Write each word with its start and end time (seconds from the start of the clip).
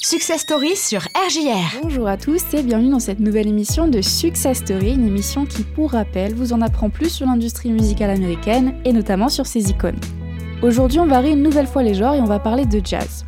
Success 0.00 0.42
Story 0.42 0.76
sur 0.76 1.00
RJR. 1.00 1.80
Bonjour 1.82 2.06
à 2.06 2.16
tous 2.16 2.40
et 2.54 2.62
bienvenue 2.62 2.90
dans 2.90 3.00
cette 3.00 3.18
nouvelle 3.18 3.48
émission 3.48 3.88
de 3.88 4.00
Success 4.00 4.58
Story, 4.58 4.94
une 4.94 5.08
émission 5.08 5.44
qui, 5.44 5.64
pour 5.64 5.90
rappel, 5.90 6.34
vous 6.34 6.52
en 6.52 6.62
apprend 6.62 6.88
plus 6.88 7.10
sur 7.10 7.26
l'industrie 7.26 7.72
musicale 7.72 8.10
américaine 8.10 8.74
et 8.84 8.92
notamment 8.92 9.28
sur 9.28 9.46
ses 9.46 9.70
icônes. 9.70 9.98
Aujourd'hui, 10.62 11.00
on 11.00 11.06
varie 11.06 11.32
une 11.32 11.42
nouvelle 11.42 11.66
fois 11.66 11.82
les 11.82 11.94
genres 11.94 12.14
et 12.14 12.20
on 12.20 12.26
va 12.26 12.38
parler 12.38 12.64
de 12.64 12.80
jazz. 12.82 13.24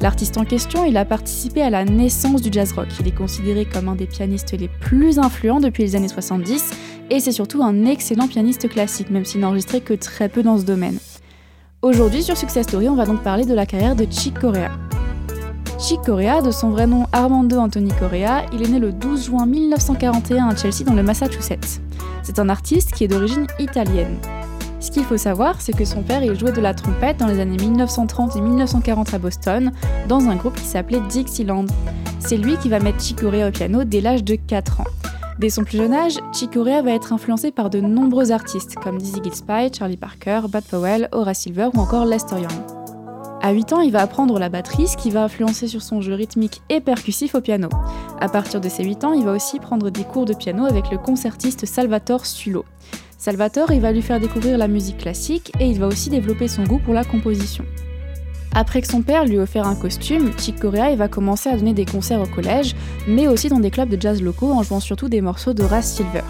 L'artiste 0.00 0.38
en 0.38 0.46
question, 0.46 0.86
il 0.86 0.96
a 0.96 1.04
participé 1.04 1.60
à 1.60 1.68
la 1.68 1.84
naissance 1.84 2.40
du 2.40 2.48
jazz 2.50 2.72
rock. 2.72 2.88
Il 3.00 3.06
est 3.06 3.14
considéré 3.14 3.66
comme 3.66 3.90
un 3.90 3.94
des 3.94 4.06
pianistes 4.06 4.58
les 4.58 4.68
plus 4.68 5.18
influents 5.18 5.60
depuis 5.60 5.82
les 5.82 5.94
années 5.94 6.08
70 6.08 6.70
et 7.10 7.20
c'est 7.20 7.32
surtout 7.32 7.62
un 7.62 7.84
excellent 7.84 8.28
pianiste 8.28 8.66
classique, 8.70 9.10
même 9.10 9.26
s'il 9.26 9.42
n'a 9.42 9.48
enregistré 9.48 9.82
que 9.82 9.92
très 9.92 10.30
peu 10.30 10.42
dans 10.42 10.56
ce 10.56 10.64
domaine. 10.64 10.98
Aujourd'hui, 11.82 12.22
sur 12.22 12.38
Success 12.38 12.66
Story, 12.66 12.88
on 12.88 12.94
va 12.94 13.04
donc 13.04 13.22
parler 13.22 13.44
de 13.44 13.52
la 13.52 13.66
carrière 13.66 13.94
de 13.94 14.06
Chick 14.10 14.38
Corea. 14.38 14.70
Chick 15.86 16.00
Corea, 16.00 16.40
de 16.40 16.50
son 16.50 16.70
vrai 16.70 16.86
nom 16.86 17.06
Armando 17.12 17.58
Anthony 17.58 17.90
Corea, 17.92 18.46
il 18.54 18.62
est 18.62 18.68
né 18.68 18.78
le 18.78 18.90
12 18.90 19.26
juin 19.26 19.44
1941 19.44 20.48
à 20.48 20.56
Chelsea 20.56 20.82
dans 20.82 20.94
le 20.94 21.02
Massachusetts. 21.02 21.82
C'est 22.22 22.38
un 22.38 22.48
artiste 22.48 22.92
qui 22.92 23.04
est 23.04 23.08
d'origine 23.08 23.46
italienne. 23.58 24.16
Ce 24.80 24.90
qu'il 24.90 25.04
faut 25.04 25.18
savoir, 25.18 25.60
c'est 25.60 25.76
que 25.76 25.84
son 25.84 26.02
père 26.02 26.24
il 26.24 26.38
jouait 26.38 26.52
de 26.52 26.62
la 26.62 26.72
trompette 26.72 27.18
dans 27.18 27.26
les 27.26 27.38
années 27.38 27.58
1930 27.58 28.34
et 28.34 28.40
1940 28.40 29.12
à 29.12 29.18
Boston, 29.18 29.72
dans 30.08 30.20
un 30.20 30.36
groupe 30.36 30.54
qui 30.54 30.64
s'appelait 30.64 31.02
Dixieland. 31.06 31.66
C'est 32.18 32.38
lui 32.38 32.56
qui 32.56 32.70
va 32.70 32.80
mettre 32.80 33.02
Chick 33.02 33.20
Corea 33.20 33.48
au 33.48 33.50
piano 33.50 33.84
dès 33.84 34.00
l'âge 34.00 34.24
de 34.24 34.36
4 34.36 34.80
ans. 34.80 34.86
Dès 35.38 35.50
son 35.50 35.64
plus 35.64 35.76
jeune 35.76 35.92
âge, 35.92 36.18
Chick 36.32 36.54
Corea 36.54 36.80
va 36.80 36.92
être 36.92 37.12
influencé 37.12 37.50
par 37.50 37.68
de 37.68 37.82
nombreux 37.82 38.32
artistes 38.32 38.76
comme 38.76 38.96
Dizzy 38.96 39.20
Gillespie, 39.22 39.70
Charlie 39.76 39.98
Parker, 39.98 40.48
Bud 40.50 40.64
Powell, 40.64 41.10
Horace 41.12 41.40
Silver 41.40 41.68
ou 41.74 41.80
encore 41.80 42.06
Lester 42.06 42.36
Young. 42.36 42.73
À 43.44 43.52
8 43.52 43.74
ans, 43.74 43.80
il 43.82 43.92
va 43.92 44.00
apprendre 44.00 44.38
la 44.38 44.48
batterie, 44.48 44.88
ce 44.88 44.96
qui 44.96 45.10
va 45.10 45.24
influencer 45.24 45.68
sur 45.68 45.82
son 45.82 46.00
jeu 46.00 46.14
rythmique 46.14 46.62
et 46.70 46.80
percussif 46.80 47.34
au 47.34 47.42
piano. 47.42 47.68
À 48.18 48.30
partir 48.30 48.58
de 48.58 48.70
ses 48.70 48.84
8 48.84 49.04
ans, 49.04 49.12
il 49.12 49.22
va 49.22 49.32
aussi 49.32 49.58
prendre 49.58 49.90
des 49.90 50.04
cours 50.04 50.24
de 50.24 50.32
piano 50.32 50.64
avec 50.64 50.90
le 50.90 50.96
concertiste 50.96 51.66
Salvatore 51.66 52.24
Sulo. 52.24 52.64
Salvatore, 53.18 53.72
il 53.72 53.82
va 53.82 53.92
lui 53.92 54.00
faire 54.00 54.18
découvrir 54.18 54.56
la 54.56 54.66
musique 54.66 54.96
classique 54.96 55.52
et 55.60 55.66
il 55.66 55.78
va 55.78 55.88
aussi 55.88 56.08
développer 56.08 56.48
son 56.48 56.62
goût 56.62 56.78
pour 56.78 56.94
la 56.94 57.04
composition. 57.04 57.66
Après 58.54 58.80
que 58.80 58.88
son 58.88 59.02
père 59.02 59.26
lui 59.26 59.34
ait 59.34 59.40
offert 59.40 59.66
un 59.66 59.76
costume, 59.76 60.32
Chick 60.38 60.58
Corea 60.58 60.96
va 60.96 61.08
commencer 61.08 61.50
à 61.50 61.56
donner 61.58 61.74
des 61.74 61.84
concerts 61.84 62.22
au 62.22 62.26
collège, 62.26 62.74
mais 63.06 63.28
aussi 63.28 63.50
dans 63.50 63.60
des 63.60 63.70
clubs 63.70 63.90
de 63.90 64.00
jazz 64.00 64.22
locaux 64.22 64.52
en 64.52 64.62
jouant 64.62 64.80
surtout 64.80 65.10
des 65.10 65.20
morceaux 65.20 65.52
de 65.52 65.64
Ras 65.64 65.82
Silver. 65.82 66.24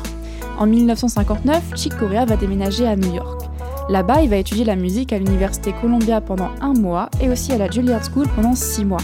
En 0.59 0.67
1959, 0.67 1.77
Chick 1.77 1.97
Corea 1.97 2.25
va 2.25 2.35
déménager 2.35 2.89
à 2.89 2.97
New 2.97 3.15
York. 3.15 3.44
Là-bas, 3.91 4.23
il 4.23 4.31
va 4.31 4.37
étudier 4.37 4.65
la 4.65 4.77
musique 4.77 5.13
à 5.13 5.19
l'université 5.19 5.75
Columbia 5.79 6.23
pendant 6.23 6.49
un 6.63 6.73
mois 6.73 7.11
et 7.21 7.29
aussi 7.29 7.53
à 7.53 7.59
la 7.59 7.71
Juilliard 7.71 8.03
School 8.03 8.27
pendant 8.35 8.55
six 8.55 8.85
mois. 8.85 9.03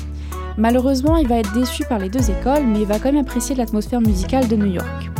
Malheureusement, 0.56 1.16
il 1.16 1.28
va 1.28 1.38
être 1.38 1.52
déçu 1.52 1.84
par 1.84 1.98
les 1.98 2.08
deux 2.08 2.30
écoles, 2.30 2.66
mais 2.66 2.80
il 2.80 2.86
va 2.86 2.98
quand 2.98 3.12
même 3.12 3.22
apprécier 3.22 3.54
l'atmosphère 3.54 4.00
musicale 4.00 4.48
de 4.48 4.56
New 4.56 4.72
York. 4.72 5.10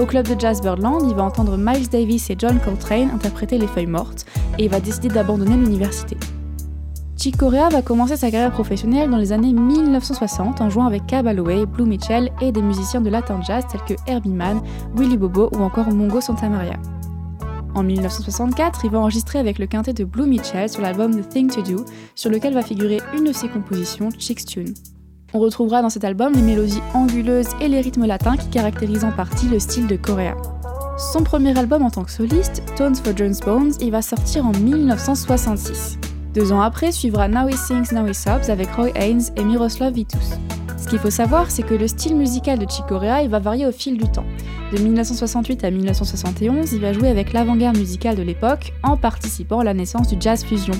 Au 0.00 0.06
club 0.06 0.26
de 0.26 0.38
jazz 0.38 0.60
Birdland, 0.60 1.02
il 1.08 1.14
va 1.14 1.22
entendre 1.22 1.56
Miles 1.56 1.88
Davis 1.88 2.28
et 2.30 2.36
John 2.36 2.58
Coltrane 2.58 3.10
interpréter 3.14 3.56
Les 3.58 3.68
Feuilles 3.68 3.86
Mortes, 3.86 4.26
et 4.58 4.64
il 4.64 4.70
va 4.70 4.80
décider 4.80 5.08
d'abandonner 5.08 5.56
l'université. 5.56 6.16
Chick 7.16 7.36
Corea 7.36 7.68
va 7.68 7.80
commencer 7.80 8.16
sa 8.16 8.30
carrière 8.30 8.50
professionnelle 8.50 9.08
dans 9.08 9.16
les 9.16 9.32
années 9.32 9.52
1960 9.52 10.60
en 10.60 10.68
jouant 10.68 10.86
avec 10.86 11.06
Cab 11.06 11.26
Holloway, 11.26 11.64
Blue 11.64 11.86
Mitchell 11.86 12.30
et 12.42 12.50
des 12.50 12.62
musiciens 12.62 13.00
de 13.00 13.08
latin 13.08 13.40
jazz 13.46 13.64
tels 13.70 13.80
que 13.82 13.94
Herbie 14.10 14.30
Mann, 14.30 14.60
Willie 14.96 15.16
Bobo 15.16 15.48
ou 15.52 15.62
encore 15.62 15.90
Mongo 15.90 16.20
Santamaria. 16.20 16.74
En 17.74 17.82
1964, 17.82 18.84
il 18.84 18.90
va 18.90 19.00
enregistrer 19.00 19.40
avec 19.40 19.58
le 19.58 19.66
quintet 19.66 19.92
de 19.92 20.04
Blue 20.04 20.26
Mitchell 20.26 20.68
sur 20.68 20.80
l'album 20.80 21.20
The 21.20 21.28
Thing 21.28 21.50
to 21.50 21.62
Do, 21.62 21.84
sur 22.14 22.30
lequel 22.30 22.54
va 22.54 22.62
figurer 22.62 23.00
une 23.16 23.24
de 23.24 23.32
ses 23.32 23.48
compositions, 23.48 24.10
Chick's 24.16 24.44
Tune. 24.44 24.74
On 25.32 25.40
retrouvera 25.40 25.82
dans 25.82 25.90
cet 25.90 26.04
album 26.04 26.32
les 26.34 26.42
mélodies 26.42 26.82
anguleuses 26.94 27.48
et 27.60 27.66
les 27.66 27.80
rythmes 27.80 28.06
latins 28.06 28.36
qui 28.36 28.48
caractérisent 28.48 29.04
en 29.04 29.10
partie 29.10 29.48
le 29.48 29.58
style 29.58 29.88
de 29.88 29.96
Corea. 29.96 30.36
Son 30.96 31.24
premier 31.24 31.58
album 31.58 31.82
en 31.82 31.90
tant 31.90 32.04
que 32.04 32.12
soliste, 32.12 32.62
Tones 32.76 32.94
for 32.94 33.16
Jones 33.16 33.34
Bones, 33.44 33.72
il 33.80 33.90
va 33.90 34.02
sortir 34.02 34.46
en 34.46 34.52
1966. 34.52 35.98
Deux 36.32 36.52
ans 36.52 36.60
après 36.60 36.92
suivra 36.92 37.26
Now 37.26 37.48
He 37.48 37.56
Sings, 37.56 37.92
Now 37.92 38.06
He 38.06 38.14
Sobs 38.14 38.48
avec 38.48 38.70
Roy 38.70 38.90
Haynes 38.94 39.22
et 39.36 39.42
Miroslav 39.42 39.92
Vitus. 39.92 40.38
Qu'il 40.94 41.00
faut 41.00 41.10
savoir, 41.10 41.50
c'est 41.50 41.64
que 41.64 41.74
le 41.74 41.88
style 41.88 42.14
musical 42.14 42.56
de 42.56 42.70
Chick 42.70 42.86
Corea 42.86 43.24
il 43.24 43.28
va 43.28 43.40
varier 43.40 43.66
au 43.66 43.72
fil 43.72 43.98
du 43.98 44.08
temps. 44.08 44.24
De 44.72 44.78
1968 44.78 45.64
à 45.64 45.72
1971, 45.72 46.72
il 46.72 46.80
va 46.80 46.92
jouer 46.92 47.08
avec 47.08 47.32
l'avant-garde 47.32 47.76
musicale 47.76 48.14
de 48.14 48.22
l'époque 48.22 48.72
en 48.84 48.96
participant 48.96 49.58
à 49.58 49.64
la 49.64 49.74
naissance 49.74 50.06
du 50.06 50.14
jazz 50.20 50.44
fusion. 50.44 50.74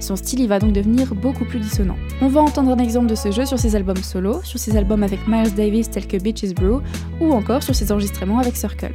Son 0.00 0.16
style 0.16 0.48
va 0.48 0.58
donc 0.58 0.72
devenir 0.72 1.14
beaucoup 1.14 1.44
plus 1.44 1.60
dissonant. 1.60 1.94
On 2.20 2.26
va 2.26 2.40
entendre 2.40 2.72
un 2.72 2.78
exemple 2.78 3.06
de 3.06 3.14
ce 3.14 3.30
jeu 3.30 3.46
sur 3.46 3.60
ses 3.60 3.76
albums 3.76 4.02
solo, 4.02 4.42
sur 4.42 4.58
ses 4.58 4.76
albums 4.76 5.04
avec 5.04 5.28
Miles 5.28 5.54
Davis 5.54 5.88
tels 5.88 6.08
que 6.08 6.16
Beaches 6.16 6.52
Brew 6.52 6.82
ou 7.20 7.32
encore 7.32 7.62
sur 7.62 7.76
ses 7.76 7.92
enregistrements 7.92 8.40
avec 8.40 8.56
Circle. 8.56 8.92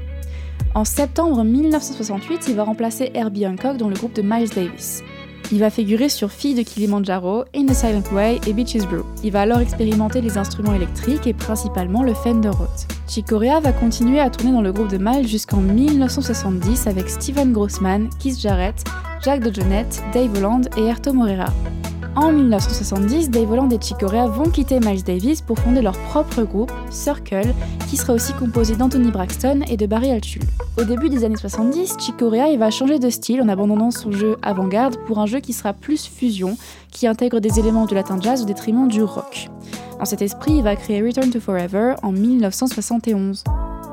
En 0.74 0.84
septembre 0.84 1.42
1968, 1.46 2.48
il 2.50 2.56
va 2.56 2.66
remplacer 2.66 3.12
Herbie 3.14 3.48
Hancock 3.48 3.78
dans 3.78 3.88
le 3.88 3.96
groupe 3.96 4.14
de 4.14 4.22
Miles 4.22 4.50
Davis. 4.54 5.04
Il 5.52 5.60
va 5.60 5.70
figurer 5.70 6.10
sur 6.10 6.32
Fille 6.32 6.56
de 6.56 6.64
Kilimanjaro, 6.64 7.46
In 7.56 7.68
a 7.70 7.74
Silent 7.74 8.04
Way 8.12 8.40
et 8.48 8.54
Beaches 8.54 8.88
Brew. 8.88 9.06
Il 9.24 9.32
va 9.32 9.42
alors 9.42 9.60
expérimenter 9.60 10.22
les 10.22 10.38
instruments 10.38 10.74
électriques 10.74 11.28
et 11.28 11.34
principalement 11.34 12.02
le 12.02 12.14
Fender 12.14 12.50
Rhodes. 12.50 12.68
Chick 13.08 13.28
Corea 13.28 13.60
va 13.60 13.72
continuer 13.72 14.20
à 14.20 14.30
tourner 14.30 14.52
dans 14.52 14.62
le 14.62 14.74
groupe 14.74 14.90
de 14.90 14.98
Miles 14.98 15.28
jusqu'en 15.28 15.62
1970 15.62 16.88
avec 16.88 17.10
Steven 17.10 17.54
Grossman, 17.54 18.10
Keith 18.20 18.40
Jarrett, 18.40 18.84
Jack 19.24 19.42
DeJohnette, 19.42 20.02
Dave 20.14 20.36
Holland 20.36 20.68
et 20.78 20.86
Erto 20.86 21.14
Morera. 21.14 21.54
En 22.16 22.32
1970, 22.32 23.30
Dave 23.30 23.52
Holland 23.52 23.74
et 23.74 23.78
Chick 23.78 23.98
Corea 23.98 24.28
vont 24.28 24.50
quitter 24.50 24.80
Miles 24.80 25.04
Davis 25.04 25.42
pour 25.42 25.60
fonder 25.60 25.82
leur 25.82 25.98
propre 25.98 26.44
groupe, 26.44 26.72
Circle, 26.90 27.54
qui 27.90 27.98
sera 27.98 28.14
aussi 28.14 28.32
composé 28.32 28.78
d'Anthony 28.78 29.12
Braxton 29.12 29.60
et 29.68 29.76
de 29.76 29.86
Barry 29.86 30.12
Altschul. 30.12 30.44
Au 30.80 30.86
début 30.86 31.10
des 31.10 31.26
années 31.26 31.36
70, 31.36 31.98
Chick 32.00 32.16
Corea 32.16 32.56
va 32.56 32.72
changer 32.72 33.00
de 33.00 33.10
style 33.10 33.42
en 33.42 33.50
abandonnant 33.50 33.92
son 33.92 34.14
jeu 34.14 34.38
avant-garde 34.44 34.96
pour 35.08 35.20
un 35.20 35.26
jeu 35.26 35.42
qui 35.42 35.52
sera 35.52 35.74
plus 35.74 36.08
fusion, 36.08 36.58
qui 36.90 37.06
intègre 37.06 37.42
des 37.42 37.60
éléments 37.60 37.86
du 37.86 37.96
latin 37.96 38.18
jazz 38.22 38.44
au 38.44 38.46
détriment 38.46 38.88
du 38.88 39.04
rock. 39.04 39.50
Dans 40.00 40.06
cet 40.06 40.22
esprit, 40.22 40.54
il 40.54 40.64
va 40.64 40.78
créer 40.78 41.02
Return 41.02 41.30
to 41.30 41.42
Forever 41.42 41.96
en 42.02 42.14
1971. 42.14 43.44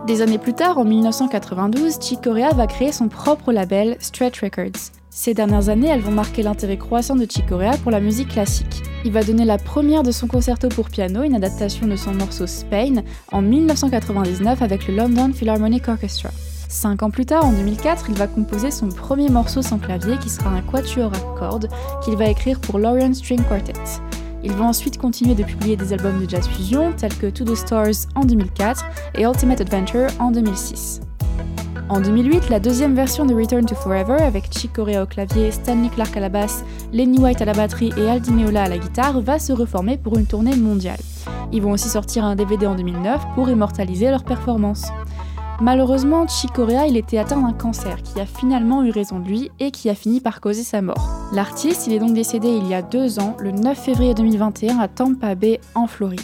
Des 0.07 0.23
années 0.23 0.39
plus 0.39 0.55
tard, 0.55 0.79
en 0.79 0.85
1992, 0.85 1.99
Chick 2.01 2.23
Corea 2.23 2.51
va 2.55 2.69
créer 2.69 2.93
son 2.93 3.09
propre 3.09 3.53
label, 3.53 3.97
Stretch 3.99 4.41
Records. 4.41 5.02
Ces 5.15 5.35
dernières 5.35 5.69
années, 5.69 5.89
elles 5.89 6.01
vont 6.01 6.11
marquer 6.11 6.43
l'intérêt 6.43 6.79
croissant 6.79 7.15
de 7.15 7.27
Chick 7.29 7.45
Corea 7.47 7.77
pour 7.83 7.91
la 7.91 8.01
musique 8.01 8.31
classique. 8.31 8.83
Il 9.05 9.13
va 9.13 9.23
donner 9.23 9.45
la 9.45 9.59
première 9.59 10.03
de 10.03 10.11
son 10.11 10.27
concerto 10.27 10.71
pour 10.71 10.89
piano, 10.89 11.23
une 11.23 11.35
adaptation 11.35 11.87
de 11.87 11.97
son 11.97 12.15
morceau 12.15 12.47
Spain, 12.47 13.03
en 13.31 13.43
1999 13.43 14.63
avec 14.63 14.89
le 14.89 14.97
London 14.97 15.31
Philharmonic 15.35 15.87
Orchestra. 15.87 16.31
Cinq 16.67 17.03
ans 17.03 17.11
plus 17.11 17.27
tard, 17.27 17.45
en 17.45 17.53
2004, 17.53 18.07
il 18.09 18.15
va 18.15 18.27
composer 18.27 18.71
son 18.71 18.89
premier 18.89 19.29
morceau 19.29 19.61
sans 19.61 19.79
clavier 19.79 20.17
qui 20.17 20.31
sera 20.31 20.49
un 20.49 20.63
quatuor 20.63 21.13
à 21.13 21.39
cordes 21.39 21.69
qu'il 22.03 22.17
va 22.17 22.29
écrire 22.29 22.59
pour 22.59 22.79
Lorient 22.79 23.13
String 23.13 23.43
Quartet. 23.43 23.75
Il 24.43 24.53
va 24.53 24.65
ensuite 24.65 24.97
continuer 24.97 25.35
de 25.35 25.45
publier 25.45 25.77
des 25.77 25.93
albums 25.93 26.25
de 26.25 26.29
jazz 26.29 26.49
fusion 26.49 26.91
tels 26.95 27.15
que 27.19 27.27
To 27.27 27.45
the 27.45 27.55
Stars 27.55 28.09
en 28.15 28.25
2004 28.25 28.83
et 29.17 29.25
Ultimate 29.25 29.61
Adventure 29.61 30.09
en 30.19 30.31
2006. 30.31 31.03
En 31.93 32.01
2008, 32.01 32.49
la 32.49 32.59
deuxième 32.59 32.95
version 32.95 33.27
de 33.27 33.35
Return 33.35 33.67
to 33.67 33.75
Forever, 33.75 34.15
avec 34.15 34.51
Chick 34.51 34.73
Corea 34.73 35.03
au 35.03 35.07
clavier, 35.07 35.51
Stanley 35.51 35.91
Clark 35.91 36.17
à 36.17 36.21
la 36.21 36.31
basse, 36.31 36.65
Lenny 36.91 37.19
White 37.19 37.43
à 37.43 37.45
la 37.45 37.53
batterie 37.53 37.93
et 37.99 38.09
Aldi 38.09 38.31
Meola 38.31 38.63
à 38.63 38.69
la 38.71 38.79
guitare, 38.79 39.21
va 39.21 39.39
se 39.39 39.53
reformer 39.53 39.99
pour 39.99 40.17
une 40.17 40.25
tournée 40.25 40.57
mondiale. 40.57 41.01
Ils 41.53 41.61
vont 41.61 41.73
aussi 41.73 41.91
sortir 41.91 42.25
un 42.25 42.35
DVD 42.35 42.67
en 42.67 42.77
2009 42.77 43.21
pour 43.35 43.51
immortaliser 43.51 44.09
leur 44.09 44.25
performance. 44.25 44.87
Malheureusement, 45.61 46.27
Chick 46.27 46.55
Corea 46.55 46.87
il 46.87 46.97
était 46.97 47.19
atteint 47.19 47.43
d'un 47.43 47.53
cancer 47.53 48.03
qui 48.03 48.19
a 48.23 48.25
finalement 48.25 48.83
eu 48.83 48.91
raison 48.91 49.19
de 49.19 49.29
lui 49.29 49.51
et 49.61 49.71
qui 49.71 49.91
a 49.91 49.95
fini 49.95 50.21
par 50.21 50.41
causer 50.41 50.63
sa 50.63 50.81
mort. 50.81 51.29
L'artiste 51.35 51.87
il 51.89 51.93
est 51.93 51.99
donc 51.99 52.15
décédé 52.15 52.49
il 52.49 52.69
y 52.69 52.75
a 52.75 52.81
deux 52.81 53.21
ans, 53.21 53.37
le 53.39 53.51
9 53.51 53.79
février 53.79 54.15
2021 54.15 54.79
à 54.79 54.89
Tampa 54.89 55.35
Bay 55.35 55.61
en 55.75 55.87
Floride. 55.87 56.23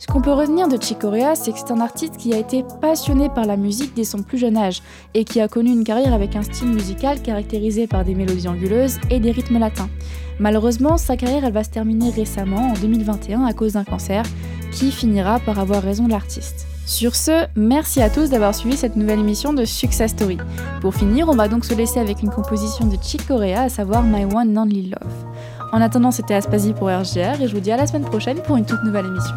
Ce 0.00 0.06
qu'on 0.06 0.20
peut 0.20 0.32
retenir 0.32 0.68
de 0.68 0.80
Chick 0.80 1.00
Corea, 1.00 1.34
c'est 1.34 1.50
que 1.50 1.58
c'est 1.58 1.72
un 1.72 1.80
artiste 1.80 2.16
qui 2.16 2.32
a 2.32 2.38
été 2.38 2.64
passionné 2.80 3.28
par 3.28 3.46
la 3.46 3.56
musique 3.56 3.94
dès 3.96 4.04
son 4.04 4.22
plus 4.22 4.38
jeune 4.38 4.56
âge 4.56 4.80
et 5.12 5.24
qui 5.24 5.40
a 5.40 5.48
connu 5.48 5.70
une 5.70 5.82
carrière 5.82 6.14
avec 6.14 6.36
un 6.36 6.42
style 6.42 6.68
musical 6.68 7.20
caractérisé 7.20 7.88
par 7.88 8.04
des 8.04 8.14
mélodies 8.14 8.46
anguleuses 8.46 8.98
et 9.10 9.18
des 9.18 9.32
rythmes 9.32 9.58
latins. 9.58 9.90
Malheureusement, 10.38 10.98
sa 10.98 11.16
carrière 11.16 11.44
elle 11.44 11.52
va 11.52 11.64
se 11.64 11.70
terminer 11.70 12.10
récemment 12.10 12.68
en 12.68 12.72
2021 12.74 13.44
à 13.44 13.52
cause 13.52 13.72
d'un 13.72 13.82
cancer 13.82 14.22
qui 14.70 14.92
finira 14.92 15.40
par 15.40 15.58
avoir 15.58 15.82
raison 15.82 16.04
de 16.04 16.10
l'artiste. 16.10 16.68
Sur 16.86 17.16
ce, 17.16 17.46
merci 17.56 18.00
à 18.00 18.08
tous 18.08 18.30
d'avoir 18.30 18.54
suivi 18.54 18.76
cette 18.76 18.94
nouvelle 18.94 19.18
émission 19.18 19.52
de 19.52 19.64
Success 19.64 20.12
Story. 20.12 20.38
Pour 20.80 20.94
finir, 20.94 21.28
on 21.28 21.34
va 21.34 21.48
donc 21.48 21.64
se 21.64 21.74
laisser 21.74 21.98
avec 21.98 22.22
une 22.22 22.30
composition 22.30 22.86
de 22.86 22.96
Chick 23.02 23.26
Corea, 23.26 23.62
à 23.62 23.68
savoir 23.68 24.04
My 24.04 24.24
One 24.24 24.56
Only 24.56 24.90
Love. 24.90 25.26
En 25.72 25.80
attendant, 25.80 26.12
c'était 26.12 26.34
Aspasie 26.34 26.72
pour 26.72 26.86
RGR 26.86 27.42
et 27.42 27.48
je 27.48 27.54
vous 27.54 27.60
dis 27.60 27.72
à 27.72 27.76
la 27.76 27.88
semaine 27.88 28.04
prochaine 28.04 28.40
pour 28.42 28.56
une 28.56 28.64
toute 28.64 28.84
nouvelle 28.84 29.06
émission. 29.06 29.34